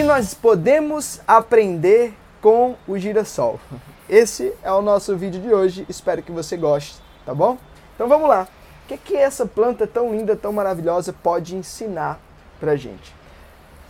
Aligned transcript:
que 0.00 0.04
nós 0.04 0.32
podemos 0.32 1.20
aprender 1.28 2.14
com 2.40 2.74
o 2.88 2.96
girassol? 2.96 3.60
Esse 4.08 4.50
é 4.62 4.72
o 4.72 4.80
nosso 4.80 5.14
vídeo 5.14 5.42
de 5.42 5.52
hoje, 5.52 5.84
espero 5.90 6.22
que 6.22 6.32
você 6.32 6.56
goste, 6.56 6.96
tá 7.26 7.34
bom? 7.34 7.58
Então 7.94 8.08
vamos 8.08 8.26
lá. 8.26 8.48
O 8.84 8.88
que, 8.88 8.96
que 8.96 9.14
essa 9.14 9.44
planta 9.44 9.86
tão 9.86 10.10
linda, 10.10 10.34
tão 10.34 10.54
maravilhosa 10.54 11.12
pode 11.12 11.54
ensinar 11.54 12.18
pra 12.58 12.76
gente? 12.76 13.14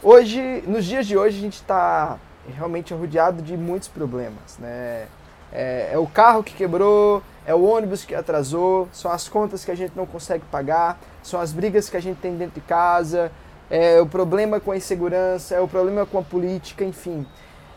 Hoje, 0.03 0.65
nos 0.67 0.85
dias 0.85 1.07
de 1.07 1.17
hoje, 1.17 1.39
a 1.39 1.43
gente 1.43 1.55
está 1.55 2.19
realmente 2.57 2.93
rodeado 2.93 3.41
de 3.41 3.57
muitos 3.57 3.87
problemas, 3.87 4.59
né? 4.59 5.07
É, 5.53 5.91
é, 5.93 5.99
o 5.99 6.09
carro 6.09 6.43
que 6.43 6.55
quebrou, 6.55 7.23
é 7.47 7.55
o 7.55 7.63
ônibus 7.63 8.05
que 8.05 8.17
atrasou, 8.17 8.89
são 8.93 9.13
as 9.13 9.29
contas 9.29 9.65
que 9.65 9.71
a 9.71 9.77
gente 9.77 9.93
não 9.95 10.07
consegue 10.07 10.45
pagar, 10.51 10.99
são 11.23 11.41
as 11.41 11.53
brigas 11.53 11.89
que 11.89 11.97
a 11.97 12.03
gente 12.03 12.19
tem 12.19 12.37
dentro 12.37 12.61
de 12.61 12.67
casa, 12.67 13.31
é 13.71 14.01
o 14.01 14.07
problema 14.07 14.59
com 14.59 14.73
a 14.73 14.77
insegurança, 14.77 15.55
é 15.55 15.61
o 15.61 15.69
problema 15.69 16.05
com 16.05 16.19
a 16.19 16.23
política, 16.23 16.85
enfim. 16.85 17.25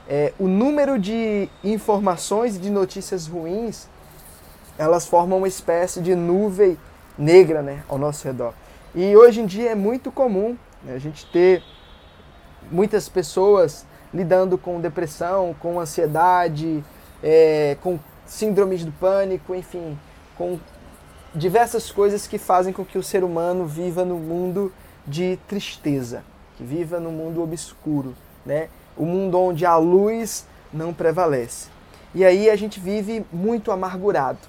É, 0.09 0.33
o 0.39 0.47
número 0.47 0.97
de 0.97 1.47
informações 1.63 2.55
e 2.55 2.59
de 2.59 2.69
notícias 2.69 3.27
ruins, 3.27 3.87
elas 4.77 5.07
formam 5.07 5.37
uma 5.37 5.47
espécie 5.47 6.01
de 6.01 6.15
nuvem 6.15 6.77
negra 7.17 7.61
né, 7.61 7.83
ao 7.87 7.97
nosso 7.97 8.25
redor. 8.25 8.53
E 8.95 9.15
hoje 9.15 9.41
em 9.41 9.45
dia 9.45 9.69
é 9.69 9.75
muito 9.75 10.11
comum 10.11 10.57
né, 10.83 10.95
a 10.95 10.99
gente 10.99 11.25
ter 11.27 11.63
muitas 12.71 13.07
pessoas 13.07 13.85
lidando 14.11 14.57
com 14.57 14.81
depressão, 14.81 15.55
com 15.59 15.79
ansiedade, 15.79 16.83
é, 17.21 17.77
com 17.81 17.99
síndromes 18.25 18.83
do 18.83 18.91
pânico, 18.93 19.53
enfim, 19.53 19.97
com 20.35 20.59
diversas 21.35 21.91
coisas 21.91 22.27
que 22.27 22.37
fazem 22.37 22.73
com 22.73 22.83
que 22.83 22.97
o 22.97 23.03
ser 23.03 23.23
humano 23.23 23.65
viva 23.65 24.03
no 24.03 24.17
mundo 24.17 24.71
de 25.05 25.37
tristeza, 25.47 26.23
que 26.57 26.63
viva 26.63 26.99
no 26.99 27.11
mundo 27.11 27.41
obscuro, 27.41 28.15
né? 28.45 28.69
O 28.95 29.05
mundo 29.05 29.39
onde 29.39 29.65
a 29.65 29.75
luz 29.77 30.45
não 30.71 30.93
prevalece. 30.93 31.69
E 32.15 32.23
aí 32.23 32.49
a 32.49 32.55
gente 32.55 32.79
vive 32.79 33.25
muito 33.31 33.71
amargurado, 33.71 34.39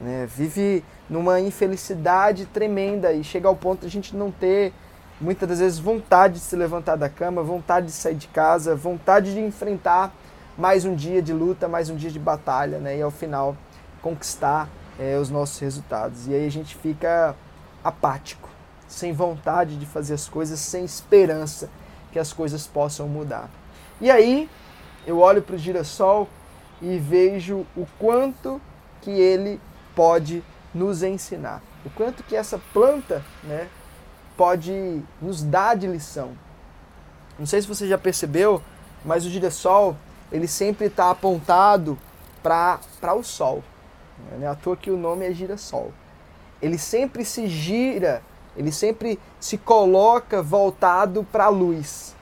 né? 0.00 0.26
Vive 0.34 0.84
numa 1.08 1.40
infelicidade 1.40 2.46
tremenda 2.46 3.12
e 3.12 3.22
chega 3.22 3.48
ao 3.48 3.56
ponto 3.56 3.80
de 3.80 3.86
a 3.86 3.90
gente 3.90 4.14
não 4.14 4.30
ter 4.30 4.72
muitas 5.20 5.48
das 5.48 5.58
vezes 5.58 5.78
vontade 5.78 6.34
de 6.34 6.40
se 6.40 6.56
levantar 6.56 6.96
da 6.96 7.08
cama, 7.08 7.42
vontade 7.42 7.86
de 7.86 7.92
sair 7.92 8.14
de 8.14 8.28
casa, 8.28 8.74
vontade 8.74 9.32
de 9.32 9.40
enfrentar 9.40 10.14
mais 10.56 10.84
um 10.84 10.94
dia 10.94 11.20
de 11.20 11.32
luta, 11.32 11.68
mais 11.68 11.90
um 11.90 11.96
dia 11.96 12.10
de 12.10 12.18
batalha, 12.18 12.78
né? 12.78 12.96
E 12.96 13.02
ao 13.02 13.10
final 13.10 13.56
conquistar 14.00 14.68
é, 14.98 15.18
os 15.18 15.30
nossos 15.30 15.58
resultados. 15.58 16.26
E 16.26 16.34
aí 16.34 16.46
a 16.46 16.50
gente 16.50 16.74
fica 16.76 17.34
apático, 17.82 18.45
sem 18.88 19.12
vontade 19.12 19.76
de 19.76 19.86
fazer 19.86 20.14
as 20.14 20.28
coisas, 20.28 20.58
sem 20.60 20.84
esperança 20.84 21.68
que 22.12 22.18
as 22.18 22.32
coisas 22.32 22.66
possam 22.66 23.08
mudar. 23.08 23.50
E 24.00 24.10
aí 24.10 24.48
eu 25.06 25.18
olho 25.18 25.42
para 25.42 25.56
o 25.56 25.58
girassol 25.58 26.28
e 26.80 26.98
vejo 26.98 27.66
o 27.76 27.86
quanto 27.98 28.60
que 29.00 29.10
ele 29.10 29.60
pode 29.94 30.42
nos 30.74 31.02
ensinar, 31.02 31.62
o 31.84 31.90
quanto 31.90 32.22
que 32.22 32.36
essa 32.36 32.60
planta, 32.72 33.24
né, 33.42 33.68
pode 34.36 35.02
nos 35.20 35.42
dar 35.42 35.76
de 35.76 35.86
lição. 35.86 36.32
Não 37.38 37.46
sei 37.46 37.62
se 37.62 37.68
você 37.68 37.88
já 37.88 37.96
percebeu, 37.96 38.62
mas 39.04 39.24
o 39.24 39.30
girassol 39.30 39.96
ele 40.30 40.48
sempre 40.48 40.86
está 40.86 41.10
apontado 41.10 41.98
para 42.42 43.14
o 43.14 43.22
sol. 43.22 43.62
Não 44.32 44.46
é 44.46 44.50
à 44.50 44.54
toa 44.54 44.76
que 44.76 44.90
o 44.90 44.96
nome 44.96 45.26
é 45.26 45.32
girassol. 45.32 45.92
Ele 46.60 46.78
sempre 46.78 47.24
se 47.24 47.46
gira, 47.48 48.22
ele 48.56 48.72
sempre 48.72 49.18
se 49.38 49.58
coloca 49.58 50.42
voltado 50.42 51.24
para 51.24 51.44
a 51.44 51.48
luz. 51.48 52.14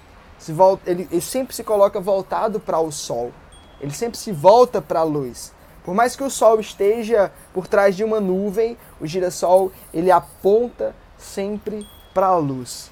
Volta, 0.49 0.91
ele, 0.91 1.09
ele 1.11 1.21
sempre 1.21 1.55
se 1.55 1.65
coloca 1.65 2.01
voltado 2.01 2.61
para 2.61 2.79
o 2.79 2.93
sol. 2.93 3.33
Ele 3.81 3.93
sempre 3.93 4.19
se 4.19 4.31
volta 4.31 4.83
para 4.83 5.01
a 5.01 5.05
luz. 5.05 5.53
Por 5.85 5.95
mais 5.95 6.17
que 6.17 6.25
o 6.25 6.31
sol 6.31 6.61
esteja 6.61 7.33
por 7.53 7.67
trás 7.67 7.97
de 7.97 8.05
uma 8.05 8.21
nuvem, 8.21 8.77
o 9.01 9.07
girassol 9.07 9.71
ele 9.93 10.11
aponta 10.11 10.95
sempre 11.17 11.87
para 12.13 12.27
a 12.27 12.37
luz. 12.37 12.91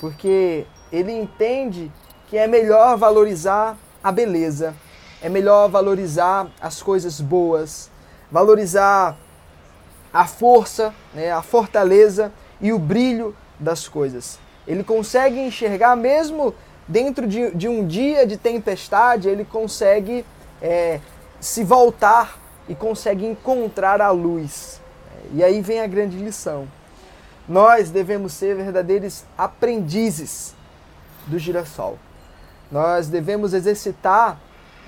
Porque 0.00 0.66
ele 0.90 1.12
entende 1.12 1.90
que 2.28 2.36
é 2.36 2.46
melhor 2.46 2.96
valorizar 2.96 3.76
a 4.02 4.10
beleza, 4.10 4.74
é 5.22 5.28
melhor 5.28 5.68
valorizar 5.68 6.48
as 6.60 6.82
coisas 6.82 7.20
boas, 7.20 7.90
valorizar 8.30 9.16
a 10.12 10.26
força, 10.26 10.94
né, 11.14 11.30
a 11.30 11.42
fortaleza 11.42 12.32
e 12.60 12.72
o 12.72 12.78
brilho 12.78 13.34
das 13.58 13.88
coisas. 13.88 14.38
Ele 14.66 14.84
consegue 14.84 15.40
enxergar, 15.40 15.96
mesmo 15.96 16.54
dentro 16.86 17.26
de, 17.26 17.54
de 17.54 17.68
um 17.68 17.86
dia 17.86 18.26
de 18.26 18.36
tempestade, 18.36 19.28
ele 19.28 19.44
consegue 19.44 20.24
é, 20.60 21.00
se 21.40 21.64
voltar 21.64 22.38
e 22.68 22.74
consegue 22.74 23.26
encontrar 23.26 24.00
a 24.00 24.10
luz. 24.10 24.80
E 25.32 25.42
aí 25.42 25.60
vem 25.60 25.80
a 25.80 25.86
grande 25.86 26.16
lição. 26.16 26.68
Nós 27.48 27.90
devemos 27.90 28.32
ser 28.32 28.56
verdadeiros 28.56 29.24
aprendizes 29.36 30.54
do 31.26 31.38
girassol. 31.38 31.98
Nós 32.70 33.08
devemos 33.08 33.52
exercitar 33.52 34.38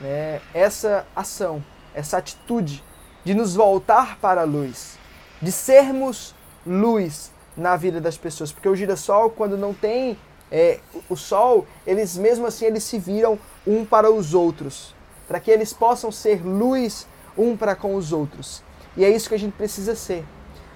né, 0.01 0.41
essa 0.55 1.05
ação, 1.15 1.63
essa 1.95 2.19
atitude 2.19 2.83
de 3.25 3.35
nos 3.35 3.55
voltar 3.55 4.19
para 4.19 4.43
a 4.43 4.45
luz, 4.45 4.99
de 5.41 5.51
sermos 5.51 6.35
luz 6.67 7.33
na 7.57 7.77
vida 7.77 8.01
das 8.01 8.17
pessoas. 8.17 8.53
Porque 8.53 8.69
o 8.69 8.77
girassol, 8.77 9.31
quando 9.31 9.57
não 9.57 9.73
tem 9.75 10.17
é, 10.51 10.81
o 11.09 11.17
sol, 11.17 11.67
eles 11.87 12.17
mesmo 12.17 12.47
assim 12.47 12.67
eles 12.67 12.85
se 12.85 12.99
viram 12.99 13.39
um 13.67 13.85
para 13.85 14.11
os 14.11 14.35
outros, 14.35 14.95
para 15.27 15.41
que 15.41 15.51
eles 15.51 15.73
possam 15.73 16.13
ser 16.13 16.45
luz 16.45 17.07
um 17.37 17.57
para 17.57 17.75
com 17.75 17.95
os 17.95 18.13
outros. 18.13 18.63
E 18.97 19.05
é 19.05 19.11
isso 19.11 19.29
que 19.29 19.35
a 19.35 19.39
gente 19.39 19.55
precisa 19.55 19.95
ser. 19.95 20.25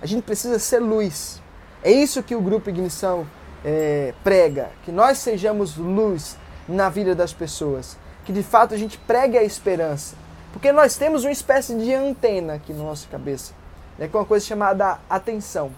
A 0.00 0.06
gente 0.06 0.22
precisa 0.22 0.59
ser 0.59 0.78
luz. 0.78 1.42
É 1.82 1.91
isso 1.91 2.22
que 2.22 2.34
o 2.34 2.41
Grupo 2.41 2.70
Ignição 2.70 3.26
é, 3.65 4.15
prega, 4.25 4.70
que 4.84 4.92
nós 4.92 5.19
sejamos 5.19 5.76
luz 5.76 6.36
na 6.69 6.88
vida 6.88 7.15
das 7.15 7.32
pessoas, 7.32 7.97
que 8.25 8.32
de 8.32 8.42
fato 8.42 8.75
a 8.75 8.78
gente 8.78 8.98
pregue 8.98 9.36
a 9.36 9.42
esperança, 9.42 10.16
porque 10.53 10.72
nós 10.72 10.97
temos 10.97 11.22
uma 11.22 11.31
espécie 11.31 11.75
de 11.76 11.92
antena 11.92 12.54
aqui 12.54 12.72
na 12.72 12.82
nossa 12.82 13.06
cabeça, 13.09 13.53
né, 13.98 14.09
com 14.09 14.19
uma 14.19 14.25
coisa 14.25 14.44
chamada 14.44 14.98
atenção. 15.09 15.70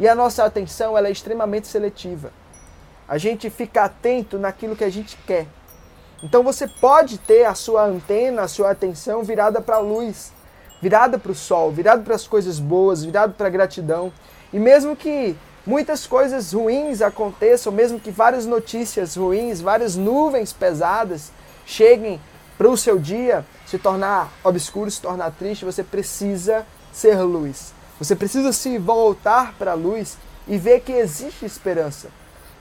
E 0.00 0.08
a 0.08 0.14
nossa 0.14 0.44
atenção 0.44 0.96
ela 0.96 1.08
é 1.08 1.10
extremamente 1.12 1.68
seletiva. 1.68 2.32
A 3.06 3.18
gente 3.18 3.50
fica 3.50 3.84
atento 3.84 4.38
naquilo 4.38 4.74
que 4.74 4.82
a 4.82 4.90
gente 4.90 5.14
quer. 5.26 5.46
Então 6.22 6.42
você 6.42 6.66
pode 6.66 7.18
ter 7.18 7.44
a 7.44 7.54
sua 7.54 7.84
antena, 7.84 8.42
a 8.42 8.48
sua 8.48 8.70
atenção 8.70 9.22
virada 9.22 9.60
para 9.60 9.76
a 9.76 9.80
luz, 9.80 10.32
virada 10.80 11.18
para 11.18 11.32
o 11.32 11.34
sol, 11.34 11.70
virada 11.70 12.02
para 12.02 12.14
as 12.14 12.26
coisas 12.26 12.58
boas, 12.58 13.04
virada 13.04 13.34
para 13.34 13.48
a 13.48 13.50
gratidão. 13.50 14.10
E 14.50 14.58
mesmo 14.58 14.96
que 14.96 15.36
muitas 15.66 16.06
coisas 16.06 16.54
ruins 16.54 17.02
aconteçam, 17.02 17.70
mesmo 17.70 18.00
que 18.00 18.10
várias 18.10 18.46
notícias 18.46 19.16
ruins, 19.16 19.60
várias 19.60 19.96
nuvens 19.96 20.50
pesadas 20.50 21.30
cheguem 21.66 22.18
para 22.56 22.70
o 22.70 22.76
seu 22.76 22.98
dia 22.98 23.44
se 23.66 23.78
tornar 23.78 24.32
obscuro, 24.42 24.90
se 24.90 25.00
tornar 25.00 25.30
triste, 25.32 25.66
você 25.66 25.84
precisa 25.84 26.66
ser 26.90 27.20
luz. 27.20 27.74
Você 28.00 28.16
precisa 28.16 28.50
se 28.50 28.78
voltar 28.78 29.52
para 29.58 29.72
a 29.72 29.74
luz 29.74 30.16
e 30.48 30.56
ver 30.56 30.80
que 30.80 30.90
existe 30.90 31.44
esperança, 31.44 32.08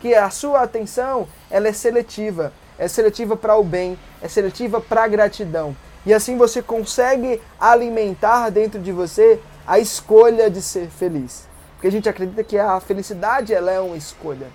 que 0.01 0.13
a 0.13 0.29
sua 0.29 0.63
atenção 0.63 1.29
ela 1.49 1.69
é 1.69 1.73
seletiva, 1.73 2.51
é 2.77 2.89
seletiva 2.89 3.37
para 3.37 3.55
o 3.55 3.63
bem, 3.63 3.97
é 4.21 4.27
seletiva 4.27 4.81
para 4.81 5.05
a 5.05 5.07
gratidão. 5.07 5.73
E 6.05 6.13
assim 6.13 6.37
você 6.37 6.61
consegue 6.61 7.41
alimentar 7.57 8.49
dentro 8.49 8.81
de 8.81 8.91
você 8.91 9.39
a 9.65 9.79
escolha 9.79 10.49
de 10.49 10.61
ser 10.61 10.89
feliz. 10.89 11.47
Porque 11.75 11.87
a 11.87 11.91
gente 11.91 12.09
acredita 12.09 12.43
que 12.43 12.57
a 12.57 12.77
felicidade 12.81 13.53
ela 13.53 13.71
é 13.71 13.79
uma 13.79 13.95
escolha. 13.95 14.47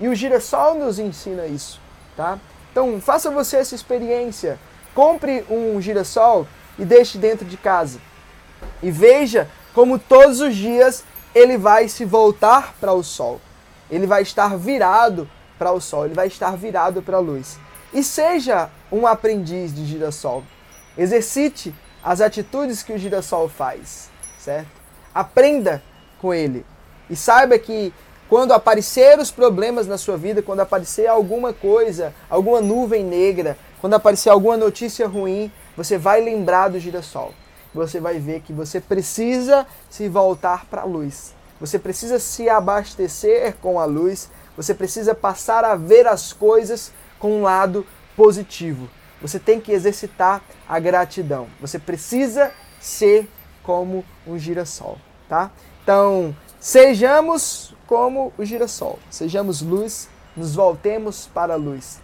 E 0.00 0.08
o 0.08 0.14
girassol 0.16 0.74
nos 0.74 0.98
ensina 0.98 1.46
isso, 1.46 1.80
tá? 2.16 2.40
Então, 2.72 3.00
faça 3.00 3.30
você 3.30 3.58
essa 3.58 3.76
experiência. 3.76 4.58
Compre 4.92 5.44
um 5.48 5.80
girassol 5.80 6.44
e 6.76 6.84
deixe 6.84 7.18
dentro 7.18 7.44
de 7.44 7.56
casa. 7.56 8.00
E 8.82 8.90
veja 8.90 9.48
como 9.74 9.98
todos 9.98 10.40
os 10.40 10.54
dias 10.54 11.04
ele 11.34 11.58
vai 11.58 11.88
se 11.88 12.04
voltar 12.04 12.74
para 12.80 12.92
o 12.92 13.02
sol. 13.02 13.40
Ele 13.90 14.06
vai 14.06 14.22
estar 14.22 14.56
virado 14.56 15.28
para 15.58 15.72
o 15.72 15.80
sol, 15.80 16.06
ele 16.06 16.14
vai 16.14 16.28
estar 16.28 16.56
virado 16.56 17.02
para 17.02 17.16
a 17.16 17.20
luz. 17.20 17.58
E 17.92 18.02
seja 18.02 18.70
um 18.90 19.06
aprendiz 19.06 19.74
de 19.74 19.84
girassol. 19.84 20.44
Exercite 20.96 21.74
as 22.02 22.20
atitudes 22.20 22.82
que 22.82 22.92
o 22.92 22.98
girassol 22.98 23.48
faz, 23.48 24.10
certo? 24.38 24.70
Aprenda 25.12 25.82
com 26.20 26.32
ele. 26.32 26.64
E 27.10 27.16
saiba 27.16 27.58
que 27.58 27.92
quando 28.28 28.52
aparecer 28.52 29.18
os 29.18 29.30
problemas 29.30 29.86
na 29.86 29.98
sua 29.98 30.16
vida, 30.16 30.42
quando 30.42 30.60
aparecer 30.60 31.06
alguma 31.06 31.52
coisa, 31.52 32.14
alguma 32.30 32.60
nuvem 32.60 33.04
negra, 33.04 33.58
quando 33.80 33.94
aparecer 33.94 34.30
alguma 34.30 34.56
notícia 34.56 35.06
ruim, 35.06 35.52
você 35.76 35.98
vai 35.98 36.20
lembrar 36.20 36.68
do 36.68 36.80
girassol. 36.80 37.34
Você 37.74 37.98
vai 37.98 38.18
ver 38.18 38.40
que 38.40 38.52
você 38.52 38.80
precisa 38.80 39.66
se 39.90 40.08
voltar 40.08 40.66
para 40.66 40.82
a 40.82 40.86
luz. 40.86 41.34
Você 41.60 41.78
precisa 41.78 42.18
se 42.18 42.48
abastecer 42.48 43.56
com 43.60 43.80
a 43.80 43.84
luz. 43.84 44.30
Você 44.56 44.72
precisa 44.72 45.14
passar 45.14 45.64
a 45.64 45.74
ver 45.74 46.06
as 46.06 46.32
coisas 46.32 46.92
com 47.18 47.40
um 47.40 47.42
lado 47.42 47.84
positivo. 48.16 48.88
Você 49.20 49.38
tem 49.38 49.60
que 49.60 49.72
exercitar 49.72 50.42
a 50.68 50.78
gratidão. 50.78 51.48
Você 51.60 51.78
precisa 51.78 52.52
ser 52.80 53.28
como 53.62 54.04
um 54.26 54.38
girassol, 54.38 54.98
tá? 55.28 55.50
Então, 55.82 56.36
sejamos 56.60 57.74
como 57.86 58.32
o 58.36 58.44
girassol. 58.44 58.98
Sejamos 59.10 59.62
luz, 59.62 60.08
nos 60.36 60.54
voltemos 60.54 61.26
para 61.32 61.54
a 61.54 61.56
luz. 61.56 62.00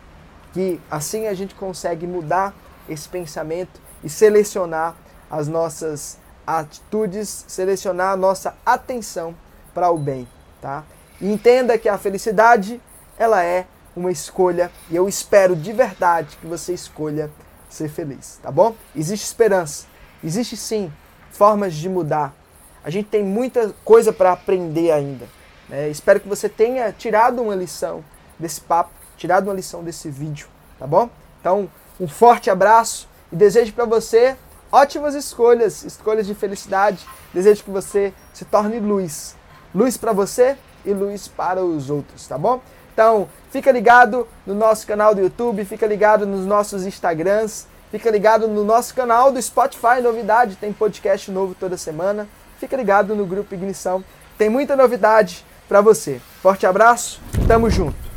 Que 0.52 0.81
assim 0.90 1.26
a 1.26 1.34
gente 1.34 1.55
consegue 1.55 2.06
mudar 2.06 2.55
esse 2.88 3.08
pensamento 3.08 3.81
e 4.02 4.08
selecionar 4.08 4.96
as 5.31 5.47
nossas 5.49 6.19
atitudes, 6.47 7.44
selecionar 7.47 8.12
a 8.12 8.17
nossa 8.17 8.55
atenção 8.67 9.35
para 9.73 9.91
o 9.91 9.99
bem, 9.99 10.29
tá? 10.61 10.85
E 11.21 11.31
entenda 11.31 11.79
que 11.79 11.88
a 11.88 11.97
felicidade, 11.97 12.81
ela 13.19 13.44
é 13.44 13.67
uma 13.94 14.11
escolha 14.11 14.71
e 14.91 14.97
eu 14.97 15.09
espero 15.09 15.55
de 15.55 15.73
verdade 15.73 16.37
que 16.41 16.47
você 16.47 16.73
escolha 16.73 17.31
ser 17.69 17.88
feliz, 17.88 18.38
tá 18.43 18.50
bom? 18.50 18.75
Existe 18.97 19.25
esperança. 19.25 19.87
Existe 20.23 20.56
sim 20.56 20.93
formas 21.31 21.75
de 21.75 21.88
mudar. 21.88 22.35
A 22.82 22.91
gente 22.91 23.09
tem 23.09 23.23
muita 23.23 23.73
coisa 23.85 24.12
para 24.12 24.32
aprender 24.32 24.91
ainda. 24.91 25.27
Né? 25.69 25.88
Espero 25.88 26.19
que 26.19 26.29
você 26.29 26.49
tenha 26.49 26.93
tirado 26.93 27.41
uma 27.43 27.55
lição 27.55 28.03
desse 28.38 28.61
papo, 28.61 28.91
tirado 29.17 29.47
uma 29.49 29.55
lição 29.55 29.85
desse 29.85 30.11
vídeo, 30.11 30.49
tá 30.79 30.87
bom? 30.87 31.09
Então, 31.41 31.71
um 32.00 32.09
forte 32.09 32.50
abraço 32.50 33.09
e 33.31 33.37
desejo 33.37 33.73
para 33.73 33.85
você 33.85 34.37
ótimas 34.72 35.14
escolhas, 35.14 35.82
escolhas 35.84 36.26
de 36.26 36.34
felicidade. 36.34 37.06
Desejo 37.32 37.64
que 37.64 37.70
você 37.70 38.12
se 38.32 38.44
torne 38.44 38.78
luz. 38.78 39.37
Luz 39.75 39.96
para 39.96 40.12
você 40.12 40.56
e 40.84 40.93
luz 40.93 41.28
para 41.28 41.62
os 41.62 41.90
outros, 41.90 42.26
tá 42.26 42.37
bom? 42.37 42.61
Então, 42.93 43.28
fica 43.50 43.70
ligado 43.70 44.26
no 44.46 44.55
nosso 44.55 44.87
canal 44.87 45.14
do 45.14 45.20
YouTube, 45.20 45.64
fica 45.64 45.87
ligado 45.87 46.26
nos 46.26 46.44
nossos 46.44 46.84
Instagrams, 46.84 47.67
fica 47.90 48.11
ligado 48.11 48.49
no 48.49 48.64
nosso 48.64 48.94
canal 48.94 49.32
do 49.32 49.40
Spotify, 49.40 50.00
novidade, 50.02 50.56
tem 50.56 50.72
podcast 50.72 51.31
novo 51.31 51.55
toda 51.58 51.76
semana. 51.76 52.28
Fica 52.58 52.76
ligado 52.76 53.17
no 53.17 53.25
grupo 53.25 53.55
Ignição, 53.55 54.05
tem 54.37 54.50
muita 54.50 54.76
novidade 54.76 55.44
para 55.67 55.81
você. 55.81 56.20
Forte 56.43 56.67
abraço, 56.67 57.20
tamo 57.49 57.70
junto. 57.70 58.10